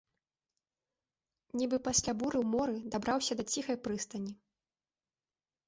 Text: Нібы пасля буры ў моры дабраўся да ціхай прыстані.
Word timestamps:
Нібы 1.61 1.77
пасля 1.89 2.11
буры 2.23 2.37
ў 2.43 2.53
моры 2.55 2.75
дабраўся 2.97 3.33
да 3.43 3.47
ціхай 3.57 3.77
прыстані. 3.87 4.33